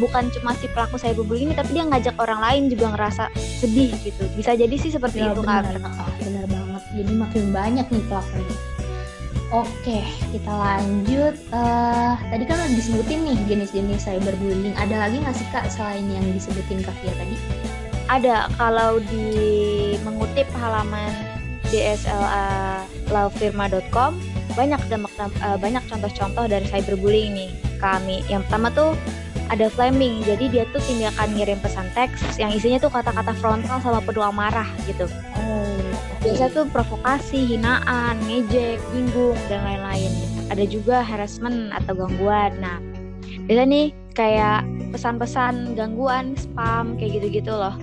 bukan 0.00 0.32
cuma 0.32 0.56
si 0.56 0.68
pelaku 0.72 0.96
cyberbullying 0.96 1.52
ini 1.52 1.56
tapi 1.56 1.76
dia 1.76 1.84
ngajak 1.84 2.16
orang 2.16 2.40
lain 2.40 2.62
juga 2.72 2.96
ngerasa 2.96 3.24
sedih 3.36 3.92
gitu 4.00 4.24
bisa 4.38 4.56
jadi 4.56 4.72
sih 4.76 4.92
seperti 4.92 5.20
ya, 5.20 5.36
itu 5.36 5.44
benar, 5.44 5.68
kak 5.68 6.16
benar 6.24 6.46
banget 6.48 6.82
jadi 6.96 7.12
makin 7.12 7.44
banyak 7.52 7.86
nih 7.88 8.04
pelakunya 8.08 8.56
Oke, 9.52 10.00
kita 10.32 10.48
lanjut. 10.48 11.36
Uh, 11.52 12.16
tadi 12.32 12.48
kan 12.48 12.56
udah 12.56 12.72
disebutin 12.72 13.20
nih 13.20 13.36
jenis-jenis 13.44 14.08
cyberbullying. 14.08 14.72
Ada 14.80 14.96
lagi 14.96 15.20
nggak 15.20 15.36
sih 15.36 15.44
kak 15.52 15.68
selain 15.68 16.08
yang 16.08 16.24
disebutin 16.32 16.80
Kak 16.80 16.96
Fia 17.04 17.12
tadi? 17.12 17.36
Ada. 18.08 18.48
Kalau 18.56 18.96
di 19.12 19.28
mengutip 20.08 20.48
halaman 20.56 21.12
DSLA 21.68 22.80
lovefirma.com 23.12 24.16
banyak 24.56 24.80
uh, 24.88 25.60
banyak 25.60 25.84
contoh-contoh 25.84 26.48
dari 26.48 26.64
cyberbullying 26.72 27.36
nih 27.36 27.52
kami. 27.76 28.24
Yang 28.32 28.48
pertama 28.48 28.72
tuh 28.72 28.96
ada 29.52 29.68
flaming. 29.68 30.24
Jadi 30.24 30.48
dia 30.48 30.64
tuh 30.72 30.80
tindakan 30.88 31.36
ngirim 31.36 31.60
pesan 31.60 31.86
teks 31.92 32.40
yang 32.40 32.48
isinya 32.56 32.80
tuh 32.80 32.88
kata-kata 32.88 33.36
frontal 33.36 33.76
sama 33.84 34.00
penuh 34.00 34.24
amarah 34.24 34.66
gitu. 34.88 35.04
Oh, 35.36 35.76
biasa 36.24 36.48
tuh 36.56 36.64
provokasi 36.72 37.52
hinaan 37.52 38.16
ngejek 38.24 38.80
bingung 38.96 39.36
dan 39.52 39.60
lain-lain. 39.62 40.12
Ada 40.48 40.64
juga 40.64 41.04
harassment 41.04 41.68
atau 41.76 41.92
gangguan. 41.92 42.56
Nah 42.64 42.80
biasa 43.44 43.62
nih 43.68 43.86
kayak 44.16 44.64
pesan-pesan 44.96 45.76
gangguan 45.76 46.32
spam 46.40 46.96
kayak 46.96 47.20
gitu-gitu 47.20 47.52
loh. 47.52 47.76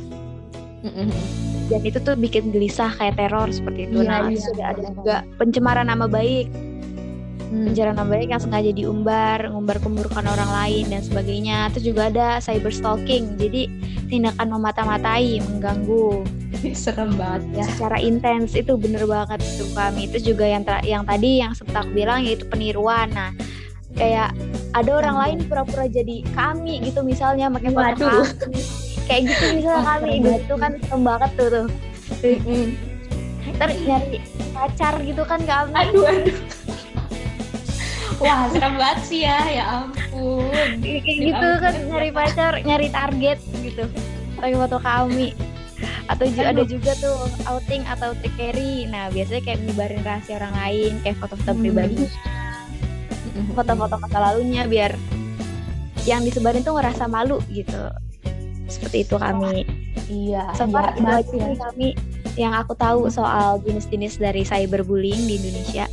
Dan 1.70 1.86
itu 1.86 2.02
tuh 2.02 2.18
bikin 2.18 2.50
gelisah 2.50 2.90
kayak 2.98 3.22
teror 3.22 3.46
seperti 3.54 3.86
itu. 3.86 4.02
Iya, 4.02 4.10
nah 4.10 4.20
iya, 4.26 4.42
sudah 4.42 4.66
ada 4.74 4.82
juga 4.90 5.16
pencemaran 5.38 5.86
nama 5.86 6.10
baik 6.10 6.50
hmm. 7.50 7.66
pencarian 7.70 7.98
nama 7.98 8.10
baik 8.14 8.30
yang 8.30 8.42
sengaja 8.42 8.72
diumbar, 8.72 9.40
ngumbar 9.50 9.78
keburukan 9.82 10.26
orang 10.26 10.50
lain 10.50 10.86
dan 10.94 11.02
sebagainya. 11.02 11.74
Terus 11.74 11.86
juga 11.90 12.02
ada 12.14 12.28
cyber 12.40 12.72
stalking, 12.72 13.36
jadi 13.36 13.68
tindakan 14.08 14.48
memata-matai, 14.54 15.42
mengganggu. 15.42 16.24
Serem 16.74 17.14
banget 17.18 17.62
ya. 17.62 17.66
Secara 17.76 17.98
intens 18.02 18.54
itu 18.54 18.74
bener 18.78 19.06
banget 19.06 19.42
itu 19.42 19.66
kami. 19.74 20.10
Itu 20.10 20.18
juga 20.34 20.46
yang 20.46 20.64
yang 20.86 21.04
tadi 21.06 21.42
yang 21.42 21.52
sempat 21.58 21.86
aku 21.86 21.92
bilang 21.94 22.26
yaitu 22.26 22.46
peniruan. 22.50 23.10
Nah, 23.14 23.34
kayak 23.98 24.34
ada 24.78 24.92
orang 24.94 25.16
hmm. 25.18 25.24
lain 25.26 25.38
pura-pura 25.50 25.86
jadi 25.90 26.26
kami 26.38 26.82
gitu 26.86 27.02
misalnya 27.02 27.50
pakai 27.50 27.72
foto 27.74 28.06
kami. 28.46 28.62
Kayak 29.10 29.22
gitu 29.34 29.46
misalnya 29.58 29.84
kami 29.98 30.12
gitu 30.22 30.54
kan 30.58 30.72
serem 30.86 31.02
banget 31.02 31.32
tuh 31.38 31.48
tuh. 31.50 31.68
Ntar 33.58 33.70
nyari 33.74 34.22
pacar 34.54 34.94
gitu 35.02 35.24
kan 35.26 35.42
kami. 35.46 35.74
Aduh 35.74 36.06
aduh 36.06 36.38
Wah, 38.20 38.52
serem 38.52 38.76
banget 38.76 39.00
sih 39.08 39.22
ya, 39.24 39.40
ya 39.48 39.64
ampun. 39.80 40.52
Kayak 40.84 41.04
ya 41.08 41.14
gitu 41.24 41.48
ampun. 41.48 41.64
kan 41.64 41.74
nyari 41.88 42.10
pacar, 42.12 42.54
nyari 42.68 42.88
target 42.92 43.40
gitu. 43.64 43.84
Pakai 44.36 44.56
foto 44.60 44.78
kami. 44.84 45.32
Atau 46.12 46.26
Aduh. 46.28 46.52
ada 46.52 46.64
juga 46.68 46.92
tuh 47.00 47.16
outing 47.48 47.88
atau 47.88 48.12
take 48.20 48.36
carry. 48.36 48.84
Nah, 48.92 49.08
biasanya 49.14 49.42
kayak 49.48 49.60
nyebarin 49.64 50.04
rahasia 50.04 50.36
orang 50.36 50.56
lain, 50.58 50.92
kayak 51.06 51.18
foto-foto 51.24 51.52
hmm. 51.56 51.62
pribadi. 51.64 52.06
Foto-foto 53.56 53.96
masa 54.04 54.18
lalunya 54.20 54.68
biar 54.68 55.00
yang 56.04 56.28
disebarin 56.28 56.66
tuh 56.66 56.76
ngerasa 56.76 57.08
malu 57.08 57.40
gitu. 57.48 57.88
Seperti 58.68 59.08
itu 59.08 59.16
kami. 59.16 59.64
Iya. 60.12 60.52
So 60.60 60.68
far 60.68 60.92
itu 60.98 61.06
aja 61.06 61.24
ya. 61.24 61.56
kami 61.56 61.96
yang 62.36 62.52
aku 62.58 62.76
tahu 62.76 63.08
soal 63.08 63.62
jenis-jenis 63.64 64.20
dari 64.20 64.44
cyberbullying 64.44 65.24
di 65.24 65.40
Indonesia. 65.40 65.88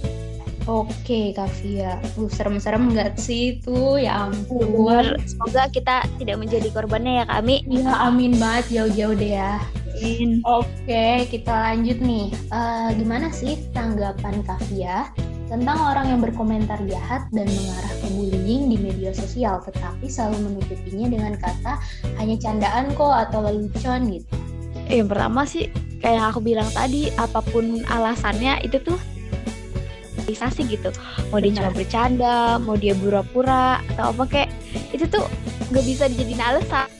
Oke, 0.66 1.30
Kak 1.30 1.46
Via. 1.62 1.94
Uh, 2.18 2.26
serem-serem 2.26 2.90
nggak 2.90 3.14
sih 3.14 3.54
itu? 3.54 4.02
Ya 4.02 4.26
ampun. 4.26 5.14
Semoga 5.22 5.70
kita 5.70 6.02
tidak 6.18 6.42
menjadi 6.42 6.74
korbannya 6.74 7.22
ya, 7.22 7.24
kami. 7.30 7.62
Iya, 7.70 7.94
amin 8.10 8.34
banget 8.34 8.74
jauh-jauh 8.74 9.14
deh 9.14 9.38
ya. 9.38 9.62
Amin. 9.94 10.42
Oke, 10.42 11.30
kita 11.30 11.54
lanjut 11.54 12.02
nih. 12.02 12.34
Uh, 12.50 12.90
gimana 12.98 13.30
sih 13.30 13.62
tanggapan 13.70 14.42
Kak 14.42 14.58
Via 14.66 15.06
tentang 15.46 15.78
orang 15.78 16.10
yang 16.10 16.18
berkomentar 16.18 16.82
jahat 16.90 17.30
dan 17.30 17.46
mengarah 17.46 17.94
ke 18.02 18.06
bullying 18.18 18.66
di 18.66 18.76
media 18.82 19.14
sosial, 19.14 19.62
tetapi 19.62 20.10
selalu 20.10 20.50
menutupinya 20.50 21.06
dengan 21.06 21.38
kata 21.38 21.78
hanya 22.18 22.34
candaan 22.42 22.90
kok 22.98 23.30
atau 23.30 23.46
lelucon 23.46 24.10
gitu? 24.10 24.34
Yang 24.90 25.08
pertama 25.14 25.46
sih, 25.46 25.70
kayak 26.02 26.14
yang 26.18 26.26
aku 26.34 26.42
bilang 26.42 26.66
tadi, 26.74 27.14
apa 27.14 27.38
pun 27.46 27.86
alasannya 27.86 28.66
itu 28.66 28.82
tuh 28.82 28.98
realisasi 30.26 30.66
gitu. 30.66 30.90
Mau 31.30 31.38
dia 31.38 31.54
cuma 31.54 31.70
bercanda 31.70 32.58
mau 32.58 32.74
dia 32.74 32.98
pura-pura 32.98 33.78
atau 33.94 34.10
apa 34.10 34.26
kayak 34.26 34.50
itu 34.90 35.06
tuh 35.06 35.22
gak 35.70 35.86
bisa 35.86 36.10
dijadiin 36.10 36.42
alasan. 36.42 36.90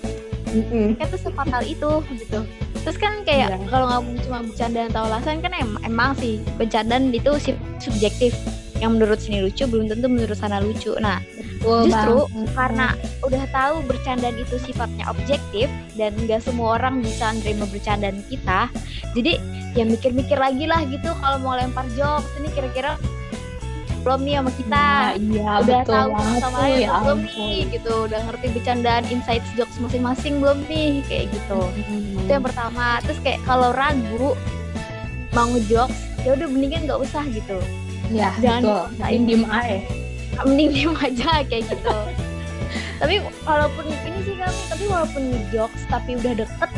Mm-hmm. 0.46 0.96
kayak 0.96 1.10
tuh 1.10 1.20
sefatal 1.20 1.62
itu 1.66 1.90
gitu. 2.16 2.40
Terus 2.86 2.96
kan 2.96 3.26
kayak 3.26 3.50
yeah. 3.50 3.60
kalau 3.66 3.90
nggak 3.90 4.24
cuma 4.24 4.40
bercanda 4.46 4.86
atau 4.88 5.02
alasan 5.10 5.42
kan 5.42 5.52
em- 5.52 5.82
emang 5.82 6.14
sih 6.16 6.38
bercandaan 6.54 7.10
itu 7.10 7.34
subjektif. 7.82 8.32
Yang 8.78 8.90
menurut 8.94 9.18
sini 9.20 9.42
lucu 9.42 9.66
belum 9.66 9.90
tentu 9.90 10.06
menurut 10.06 10.38
sana 10.38 10.62
lucu. 10.62 10.94
Nah 11.02 11.18
Betul 11.66 11.90
justru 11.90 12.16
bang. 12.30 12.46
karena 12.54 12.86
udah 13.26 13.44
tahu 13.50 13.74
bercandaan 13.90 14.36
itu 14.38 14.56
sifatnya 14.62 15.04
objektif 15.10 15.66
dan 15.98 16.14
nggak 16.14 16.38
semua 16.38 16.78
orang 16.78 17.02
bisa 17.02 17.34
nerima 17.34 17.66
bercandaan 17.66 18.22
kita 18.30 18.70
jadi 19.18 19.42
ya 19.74 19.82
mikir-mikir 19.82 20.38
lagi 20.38 20.70
lah 20.70 20.86
gitu 20.86 21.10
kalau 21.18 21.42
mau 21.42 21.58
lempar 21.58 21.82
jokes 21.98 22.30
ini 22.38 22.54
kira-kira 22.54 22.94
belum 24.06 24.22
nih 24.22 24.38
sama 24.38 24.52
kita? 24.54 24.86
Nah, 24.86 25.12
iya 25.18 25.50
udah 25.66 25.80
betul 25.82 25.94
tahu 25.98 26.10
sama 26.38 26.56
lain 26.62 26.78
ya 26.78 26.90
belum 27.02 27.20
nih 27.26 27.56
gitu? 27.74 27.94
Udah 28.06 28.20
ngerti 28.22 28.46
bercandaan 28.54 29.02
insight 29.10 29.42
jokes 29.58 29.82
masing-masing 29.82 30.38
belum 30.38 30.62
nih? 30.70 31.02
Kayak 31.10 31.34
gitu. 31.34 31.58
Hmm. 31.58 32.22
itu 32.22 32.30
yang 32.30 32.46
pertama. 32.46 33.02
Terus 33.02 33.18
kayak 33.26 33.42
kalau 33.42 33.74
ragu 33.74 34.38
mau 35.34 35.50
ngejokes 35.50 36.22
ya 36.22 36.38
udah 36.38 36.46
mendingan 36.46 36.86
nggak 36.86 37.02
usah 37.02 37.26
gitu. 37.34 37.58
Ya 38.14 38.30
jangan 38.38 38.86
betul. 38.86 39.26
diem 39.26 39.42
aja 39.50 40.05
mending 40.44 40.70
diem 40.74 40.94
aja 40.98 41.44
kayak 41.46 41.64
gitu 41.70 41.96
tapi 42.96 43.20
walaupun 43.44 43.84
ini 44.08 44.18
sih 44.24 44.34
kami 44.40 44.60
tapi 44.72 44.84
walaupun 44.88 45.22
ngejokes 45.32 45.82
tapi 45.88 46.16
udah 46.16 46.32
deket 46.44 46.70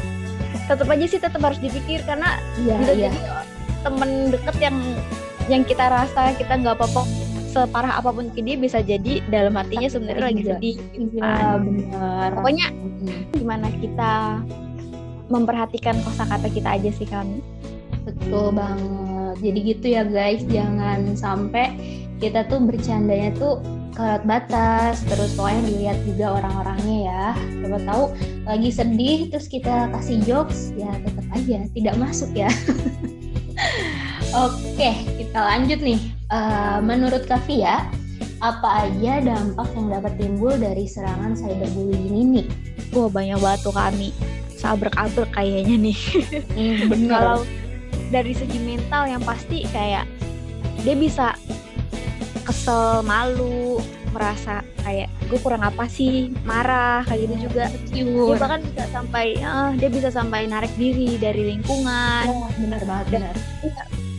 tetap 0.68 0.86
aja 0.90 1.04
sih 1.08 1.20
tetap 1.22 1.40
harus 1.40 1.60
dipikir 1.62 2.02
karena 2.04 2.36
ya, 2.60 2.76
bisa 2.76 2.92
ya. 2.92 3.08
jadi 3.08 3.18
temen 3.86 4.10
deket 4.34 4.56
yang 4.60 4.76
yang 5.48 5.62
kita 5.64 5.88
rasa 5.88 6.34
kita 6.36 6.60
nggak 6.60 6.76
apa-apa 6.76 7.02
separah 7.48 7.96
apa 7.96 8.12
pun 8.12 8.28
ke 8.28 8.44
dia 8.44 8.60
bisa 8.60 8.84
jadi 8.84 9.24
dalam 9.32 9.56
hatinya 9.56 9.88
sebenarnya 9.88 10.24
lagi 10.28 10.42
iya. 10.44 10.50
sedih 10.54 10.76
gitu 10.92 11.16
iya 11.16 11.24
kan. 11.24 11.58
benar 11.64 12.28
pokoknya 12.36 12.66
gimana 13.32 13.66
kita 13.80 14.12
memperhatikan 15.32 15.96
kosakata 16.04 16.48
kita 16.52 16.68
aja 16.76 16.90
sih 16.92 17.08
kan 17.08 17.26
betul 18.04 18.52
banget 18.52 19.36
jadi 19.40 19.58
gitu 19.64 19.86
ya 19.88 20.02
guys 20.04 20.42
jangan 20.48 21.16
sampai 21.16 21.72
kita 22.18 22.46
tuh 22.50 22.58
bercandanya 22.62 23.30
tuh 23.38 23.62
kelewat 23.94 24.22
batas 24.26 25.02
terus 25.10 25.34
pokoknya 25.34 25.62
dilihat 25.66 25.98
juga 26.06 26.26
orang-orangnya 26.38 26.98
ya 27.10 27.24
coba 27.66 27.78
tahu 27.82 28.04
lagi 28.46 28.70
sedih 28.70 29.18
terus 29.30 29.50
kita 29.50 29.90
kasih 29.90 30.22
jokes 30.22 30.70
ya 30.78 30.90
tetap 31.02 31.26
aja 31.34 31.66
tidak 31.74 31.94
masuk 31.98 32.30
ya 32.34 32.50
Oke, 34.36 35.08
kita 35.16 35.40
lanjut 35.40 35.80
nih. 35.80 36.00
Uh, 36.28 36.84
menurut 36.84 37.24
Kavia, 37.24 37.88
apa 38.44 38.86
aja 38.86 39.24
dampak 39.24 39.72
yang 39.72 39.88
dapat 39.88 40.12
timbul 40.20 40.52
dari 40.52 40.84
serangan 40.84 41.32
cyberbullying 41.32 42.12
ini? 42.12 42.42
Wah, 42.92 43.08
banyak 43.08 43.40
banget 43.40 43.60
tuh 43.64 43.72
kami. 43.72 44.12
Sabrek-abrek 44.52 45.32
kayaknya 45.32 45.90
nih. 45.90 45.98
Hmm, 46.52 46.92
Kalau 47.12 47.48
dari 48.12 48.36
segi 48.36 48.60
mental 48.60 49.08
yang 49.08 49.22
pasti 49.24 49.64
kayak 49.72 50.04
dia 50.84 50.94
bisa 50.94 51.32
kesel 52.48 53.04
malu 53.04 53.76
merasa 54.16 54.64
kayak 54.80 55.12
gue 55.28 55.36
kurang 55.44 55.60
apa 55.60 55.84
sih? 55.84 56.32
Marah 56.48 57.04
kayak 57.04 57.28
gitu 57.28 57.34
juga. 57.52 57.68
Dia 57.92 58.04
bahkan 58.40 58.64
bisa 58.64 58.84
sampai 58.88 59.36
uh, 59.44 59.76
dia 59.76 59.92
bisa 59.92 60.08
sampai 60.08 60.48
narik 60.48 60.72
diri 60.80 61.20
dari 61.20 61.52
lingkungan. 61.52 62.24
Oh, 62.32 62.48
benar 62.56 62.80
banget 62.88 63.06
benar. 63.12 63.36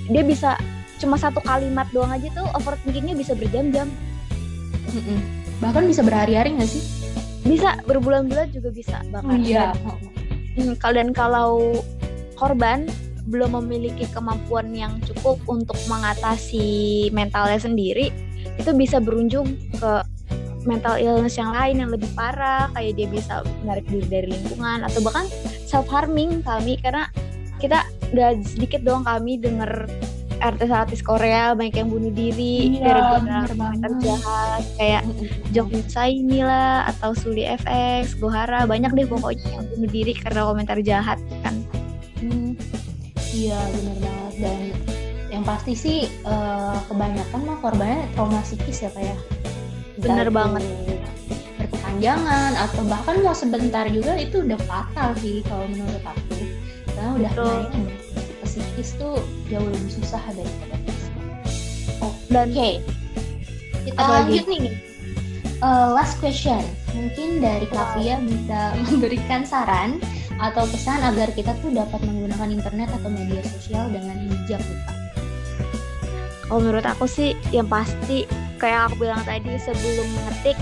dia 0.09 0.23
bisa 0.25 0.57
cuma 1.01 1.17
satu 1.17 1.41
kalimat 1.41 1.85
doang 1.93 2.09
aja 2.09 2.29
tuh 2.33 2.45
overthinkingnya 2.53 3.17
bisa 3.17 3.33
berjam-jam. 3.33 3.89
Bahkan 5.61 5.83
bisa 5.89 6.05
berhari-hari 6.05 6.53
nggak 6.53 6.69
sih? 6.69 6.83
Bisa 7.45 7.81
berbulan-bulan 7.89 8.53
juga 8.53 8.69
bisa 8.69 9.01
bahkan. 9.09 9.41
Iya. 9.41 9.73
Hmm, 10.57 10.75
dan 10.77 11.13
kalau 11.17 11.81
korban 12.37 12.89
belum 13.29 13.61
memiliki 13.63 14.09
kemampuan 14.09 14.73
yang 14.73 14.97
cukup 15.05 15.37
untuk 15.45 15.77
mengatasi 15.85 17.07
mentalnya 17.13 17.61
sendiri 17.61 18.09
itu 18.57 18.71
bisa 18.73 18.97
berujung 18.97 19.55
ke 19.77 20.03
mental 20.67 20.99
illness 20.99 21.39
yang 21.39 21.55
lain 21.55 21.79
yang 21.79 21.89
lebih 21.93 22.09
parah 22.17 22.67
kayak 22.75 22.99
dia 22.99 23.07
bisa 23.07 23.45
menarik 23.63 23.85
diri 23.87 24.07
dari 24.07 24.27
lingkungan 24.33 24.83
atau 24.83 24.99
bahkan 24.99 25.25
self 25.63 25.87
harming 25.87 26.43
kami. 26.43 26.75
Karena 26.81 27.07
kita 27.59 27.87
gak 28.11 28.43
sedikit 28.43 28.83
doang 28.83 29.05
kami 29.07 29.39
denger 29.39 29.87
artis-artis 30.39 31.03
Korea 31.03 31.51
banyak 31.51 31.75
yang 31.83 31.91
bunuh 31.91 32.15
diri 32.15 32.79
iya, 32.79 33.19
komentar 33.19 33.91
jahat 33.99 34.63
kayak 34.79 35.03
Jok 35.51 35.67
ini 36.07 36.39
lah 36.47 36.87
atau 36.87 37.11
Suli 37.11 37.43
FX, 37.43 38.15
Gohara 38.15 38.63
banyak 38.63 38.95
deh 38.95 39.03
pokoknya 39.03 39.59
yang 39.59 39.65
bunuh 39.75 39.89
diri 39.91 40.15
karena 40.15 40.47
komentar 40.47 40.79
jahat 40.79 41.19
kan. 41.43 41.59
Iya 43.29 43.59
benar 43.77 43.97
banget 44.01 44.33
dan 44.41 44.59
yang 45.29 45.43
pasti 45.45 45.77
sih 45.77 45.97
uh, 46.25 46.77
kebanyakan 46.89 47.39
mah 47.45 47.57
korbannya 47.61 48.09
trauma 48.17 48.41
psikis 48.41 48.81
ya 48.81 48.89
kayak. 48.97 49.19
Bener 50.01 50.27
banget. 50.33 50.65
Berkepanjangan 51.61 52.57
atau 52.57 52.81
bahkan 52.89 53.21
mau 53.21 53.35
sebentar 53.37 53.85
juga 53.93 54.17
itu 54.17 54.41
udah 54.41 54.57
fatal 54.65 55.13
sih 55.21 55.45
kalau 55.45 55.69
menurut 55.69 56.01
aku. 56.01 56.41
Karena 56.97 57.09
udah 57.15 57.31
naik 57.37 57.93
psikis 58.41 58.97
tuh 58.97 59.21
jauh 59.53 59.69
lebih 59.69 59.91
susah 60.01 60.23
daripada 60.33 60.75
fisik. 60.89 61.13
Oh, 62.01 62.13
dan 62.33 62.49
okay. 62.49 62.81
kita 63.85 64.01
Apa 64.01 64.25
lanjut 64.25 64.45
lagi? 64.49 64.57
nih. 64.57 64.75
Uh, 65.61 65.93
last 65.93 66.17
question. 66.17 66.63
Mungkin 66.97 67.43
dari 67.43 67.69
Kavia 67.69 68.17
bisa 68.25 68.73
memberikan 68.89 69.45
saran 69.45 70.01
atau 70.39 70.63
pesan 70.71 71.03
agar 71.03 71.35
kita 71.35 71.51
tuh 71.59 71.75
dapat 71.75 71.99
menggunakan 71.99 72.47
internet 72.47 72.89
atau 72.95 73.11
media 73.11 73.43
sosial 73.43 73.91
dengan 73.91 74.15
bijak 74.23 74.63
nih 74.63 74.79
Kak? 74.87 74.97
Kalau 76.49 76.59
menurut 76.65 76.85
aku 76.87 77.05
sih 77.05 77.37
yang 77.53 77.69
pasti 77.69 78.25
kayak 78.57 78.89
aku 78.89 79.05
bilang 79.05 79.21
tadi 79.27 79.53
sebelum 79.61 80.07
ngetik 80.25 80.57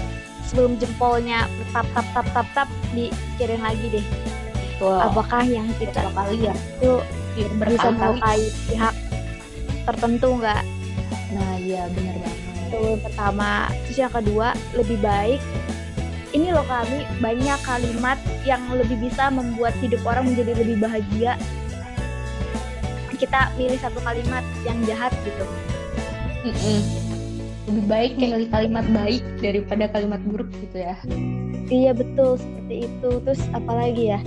sebelum 0.50 0.76
jempolnya 0.82 1.48
tap 1.72 1.88
tap 1.96 2.08
tap 2.12 2.28
tap 2.34 2.48
tap 2.52 2.70
dikirim 2.92 3.62
lagi 3.62 4.02
deh. 4.02 4.06
Wow. 4.84 5.10
Apakah 5.10 5.48
yang 5.48 5.70
kita 5.80 6.12
kali 6.12 6.50
ya 6.50 6.54
itu 6.54 6.92
bisa 7.38 7.90
melukai 7.94 8.44
pihak 8.68 8.96
tertentu 9.88 10.30
nggak? 10.42 10.64
Nah 11.38 11.52
iya 11.62 11.88
benar 11.94 12.16
banget. 12.20 12.42
Itu 12.68 12.84
pertama. 13.00 13.72
Terus 13.88 13.98
yang 13.98 14.14
kedua 14.14 14.48
lebih 14.76 14.98
baik 15.00 15.42
ini 16.36 16.52
loh 16.52 16.66
kami 16.68 17.08
banyak 17.24 17.60
kalimat 17.64 18.20
yang 18.44 18.60
lebih 18.74 19.00
bisa 19.00 19.32
membuat 19.32 19.72
hidup 19.80 20.04
orang 20.04 20.28
menjadi 20.28 20.52
lebih 20.60 20.78
bahagia. 20.84 21.40
Kita 23.18 23.50
pilih 23.56 23.80
satu 23.80 23.98
kalimat 24.04 24.44
yang 24.68 24.78
jahat 24.86 25.16
gitu. 25.24 25.46
Mm 26.46 26.54
-mm. 26.54 26.80
lebih 27.68 27.86
baik 27.92 28.12
kayak 28.16 28.48
kalimat 28.48 28.86
baik 28.96 29.24
daripada 29.44 29.84
kalimat 29.92 30.22
buruk 30.24 30.48
gitu 30.64 30.78
ya. 30.88 30.96
Iya 31.68 31.92
betul 31.92 32.40
seperti 32.40 32.88
itu. 32.88 33.10
Terus 33.28 33.42
apalagi 33.52 34.16
ya? 34.16 34.20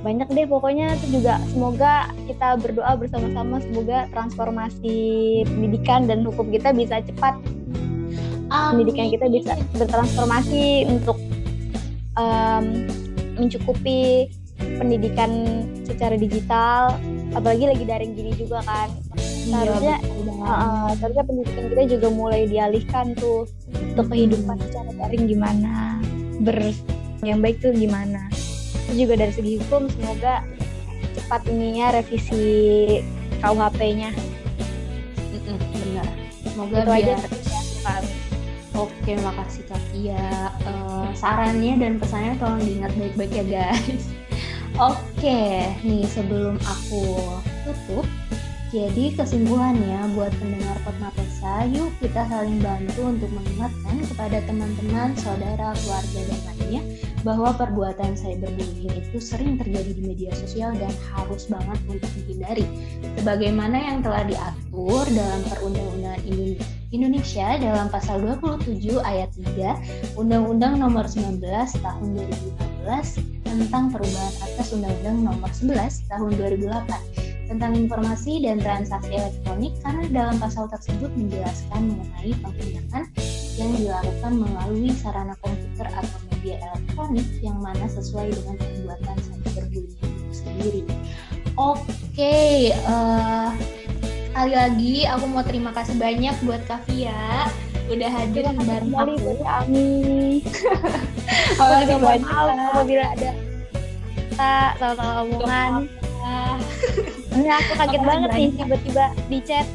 Banyak 0.00 0.30
deh 0.32 0.46
pokoknya 0.48 0.96
itu 0.96 1.20
juga 1.20 1.36
semoga 1.52 2.08
kita 2.24 2.56
berdoa 2.56 2.96
bersama-sama 2.96 3.60
semoga 3.60 4.08
transformasi 4.14 4.96
pendidikan 5.44 6.08
dan 6.08 6.24
hukum 6.24 6.48
kita 6.48 6.72
bisa 6.72 7.04
cepat. 7.04 7.36
Amin. 8.48 8.80
pendidikan 8.80 9.12
kita 9.12 9.26
bisa 9.28 9.52
bertransformasi 9.76 10.88
untuk 10.88 11.20
um, 12.18 12.84
mencukupi 13.38 14.28
pendidikan 14.58 15.30
secara 15.86 16.18
digital 16.18 16.98
apalagi 17.32 17.70
lagi 17.70 17.84
daring 17.86 18.12
gini 18.18 18.34
juga 18.34 18.60
kan. 18.66 18.90
Seharusnya 19.48 19.96
uh, 20.44 20.92
seharusnya 20.98 21.24
pendidikan 21.24 21.64
kita 21.72 21.82
juga 21.96 22.08
mulai 22.12 22.44
dialihkan 22.44 23.16
tuh 23.16 23.46
untuk 23.72 24.10
hmm. 24.10 24.12
kehidupan 24.12 24.56
secara 24.68 24.90
daring 24.98 25.24
gimana 25.30 26.02
ber 26.42 26.58
yang 27.22 27.38
baik 27.40 27.62
tuh 27.62 27.72
gimana. 27.72 28.28
Itu 28.90 29.06
juga 29.06 29.14
dari 29.24 29.32
segi 29.32 29.62
hukum 29.62 29.86
semoga 29.88 30.44
cepat 31.16 31.46
ininya 31.48 31.96
revisi 31.96 32.46
KUHP-nya 33.38 34.10
benar. 35.48 36.06
Semoga 36.44 36.76
itu 36.82 36.90
biar... 36.90 36.98
aja 36.98 37.14
Oke, 38.78 39.18
makasih 39.18 39.66
Kak 39.66 39.82
Kia. 39.90 40.54
Uh, 40.62 41.10
sarannya 41.18 41.82
dan 41.82 41.98
pesannya 41.98 42.38
tolong 42.38 42.62
diingat 42.62 42.94
baik-baik 42.94 43.32
ya 43.34 43.44
guys. 43.50 44.06
Oke, 44.94 45.66
nih 45.82 46.06
sebelum 46.06 46.54
aku 46.62 47.18
tutup, 47.66 48.06
jadi 48.70 49.18
kesimpulannya 49.18 50.14
buat 50.14 50.30
pendengar 50.38 50.78
Potmapesa, 50.86 51.66
yuk 51.74 51.90
kita 51.98 52.22
saling 52.30 52.62
bantu 52.62 53.10
untuk 53.10 53.26
mengingatkan 53.34 53.98
kepada 54.14 54.38
teman-teman, 54.46 55.10
saudara, 55.18 55.74
keluarga, 55.82 56.20
dan 56.30 56.40
lainnya 56.46 56.82
bahwa 57.26 57.50
perbuatan 57.58 58.14
cyberbullying 58.14 58.94
itu 58.94 59.18
sering 59.18 59.58
terjadi 59.58 59.90
di 59.90 60.02
media 60.06 60.30
sosial 60.38 60.70
dan 60.78 60.94
harus 61.10 61.50
banget 61.50 61.82
untuk 61.90 62.10
dihindari. 62.14 62.62
Sebagaimana 63.18 63.74
yang 63.74 64.06
telah 64.06 64.22
diatur 64.22 65.02
dalam 65.10 65.40
Perundang-undangan 65.50 66.22
Indonesia 66.22 66.77
dalam 67.60 67.92
pasal 67.92 68.24
27 68.40 68.96
ayat 69.04 69.28
3 69.36 70.16
Undang-Undang 70.16 70.80
Nomor 70.80 71.04
19 71.04 71.44
Tahun 71.84 72.08
2015 72.16 73.44
tentang 73.44 73.92
perubahan 73.92 74.34
atas 74.40 74.72
Undang-Undang 74.72 75.18
Nomor 75.28 75.50
11 75.52 76.08
Tahun 76.08 76.30
2008 76.40 77.28
tentang 77.48 77.72
informasi 77.76 78.44
dan 78.44 78.60
transaksi 78.60 79.08
elektronik 79.08 79.72
karena 79.80 80.04
dalam 80.12 80.36
pasal 80.36 80.68
tersebut 80.68 81.08
menjelaskan 81.16 81.92
mengenai 81.92 82.32
penghinaan 82.44 83.04
yang 83.56 83.72
dilakukan 83.76 84.32
melalui 84.36 84.92
sarana 84.92 85.36
komputer 85.40 85.88
atau 85.92 86.18
media 86.32 86.60
elektronik 86.72 87.28
yang 87.40 87.58
mana 87.60 87.88
sesuai 87.88 88.32
dengan 88.32 88.56
perbuatan 88.60 89.16
cyberbullying 89.28 89.96
itu 89.96 90.32
sendiri. 90.32 90.82
Oke, 91.58 91.84
okay, 92.14 92.70
uh, 92.86 93.50
eh, 93.50 93.77
sekali 94.38 94.54
lagi 94.54 94.96
aku 95.02 95.24
mau 95.34 95.42
terima 95.42 95.74
kasih 95.74 95.98
banyak 95.98 96.30
buat 96.46 96.62
Kavia 96.70 97.50
udah 97.90 98.06
hadir 98.06 98.46
bareng 98.46 98.94
aku. 98.94 99.18
Buat 99.18 99.42
Ami. 99.42 100.38
Mohon 101.58 102.22
maaf 102.22 102.70
apabila 102.70 103.18
ada 103.18 103.30
kata 104.38 104.54
salah-salah 104.78 105.26
omongan. 105.26 105.90
Ini 107.34 107.50
aku 107.50 107.72
kaget 107.82 108.02
banget 108.06 108.30
nih 108.30 108.48
tiba-tiba 108.54 109.04
di 109.26 109.38
chat. 109.42 109.66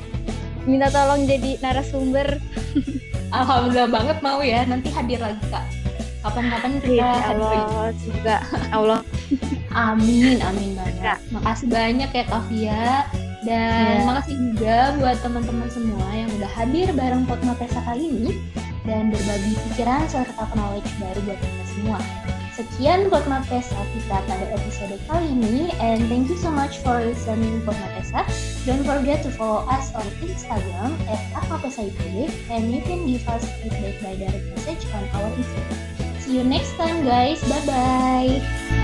Minta 0.64 0.88
tolong 0.88 1.28
jadi 1.28 1.60
narasumber. 1.60 2.40
Alhamdulillah 3.36 3.92
banget 3.92 4.18
mau 4.24 4.40
ya, 4.40 4.64
nanti 4.64 4.96
hadir 4.96 5.20
lagi 5.20 5.44
kak. 5.52 5.68
Kapan-kapan 6.24 6.72
kita 6.80 7.12
Allah 7.36 7.92
juga 8.00 8.36
Allah. 8.72 9.02
Amin 9.92 10.40
amin 10.40 10.72
banget. 10.80 11.20
Makasih 11.36 11.68
banyak 11.68 12.10
ya 12.16 12.24
Kavia 12.32 13.12
dan 13.44 14.00
yeah. 14.00 14.08
makasih 14.08 14.36
juga 14.40 14.78
buat 15.00 15.18
teman-teman 15.20 15.70
semua 15.72 16.08
yang 16.16 16.30
udah 16.40 16.52
hadir 16.52 16.88
bareng 16.96 17.24
Potma 17.28 17.54
Pesa 17.60 17.80
kali 17.84 18.08
ini 18.08 18.32
dan 18.84 19.12
berbagi 19.12 19.56
pikiran 19.72 20.08
serta 20.08 20.44
knowledge 20.56 20.88
baru 21.00 21.20
buat 21.24 21.40
kita 21.40 21.66
semua. 21.72 22.00
Sekian 22.54 23.10
Potma 23.10 23.42
Pesa 23.50 23.76
kita 23.98 24.18
pada 24.30 24.46
episode 24.54 24.94
kali 25.10 25.26
ini 25.34 25.74
and 25.82 26.06
thank 26.06 26.30
you 26.30 26.38
so 26.38 26.54
much 26.54 26.80
for 26.86 27.02
listening 27.02 27.60
Potma 27.66 27.90
Pesa. 27.98 28.22
Don't 28.64 28.86
forget 28.86 29.26
to 29.26 29.30
follow 29.34 29.66
us 29.68 29.90
on 29.98 30.06
Instagram 30.22 30.94
at 31.10 31.20
@apapesaiPD 31.34 32.30
and 32.54 32.70
you 32.70 32.86
can 32.86 33.10
give 33.10 33.26
us 33.26 33.44
feedback 33.60 33.98
by 34.06 34.14
direct 34.16 34.46
message 34.54 34.84
on 34.94 35.04
our 35.18 35.30
Instagram. 35.34 35.82
See 36.22 36.38
you 36.40 36.46
next 36.46 36.78
time 36.78 37.04
guys. 37.04 37.42
Bye 37.50 37.64
bye. 37.68 38.83